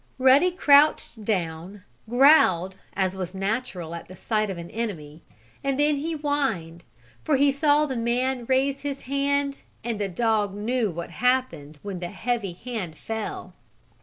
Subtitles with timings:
[0.17, 5.21] Ruddy crouched down, growled as was natural at the sight of an enemy,
[5.63, 6.81] and then he whined,
[7.23, 11.99] for he saw the man raise his hand and the dog knew what happened when
[11.99, 13.53] the heavy hand fell.